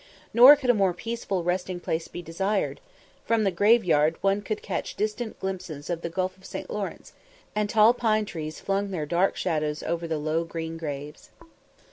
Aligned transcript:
Nor 0.33 0.55
could 0.55 0.71
a 0.71 0.73
more 0.73 0.95
peaceful 0.95 1.43
resting 1.43 1.79
place 1.79 2.07
be 2.07 2.23
desired: 2.23 2.81
from 3.23 3.43
the 3.43 3.51
graveyard 3.51 4.15
one 4.21 4.41
could 4.41 4.63
catch 4.63 4.95
distant 4.95 5.39
glimpses 5.39 5.91
of 5.91 6.01
the 6.01 6.09
Gulf 6.09 6.35
of 6.37 6.43
St. 6.43 6.71
Lawrence, 6.71 7.13
and 7.55 7.69
tall 7.69 7.93
pine 7.93 8.25
trees 8.25 8.59
flung 8.59 8.89
their 8.89 9.05
dark 9.05 9.37
shadows 9.37 9.83
over 9.83 10.07
the 10.07 10.17
low 10.17 10.43
green 10.43 10.75
graves. 10.75 11.29